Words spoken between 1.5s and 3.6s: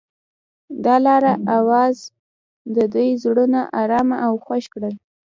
اواز د دوی زړونه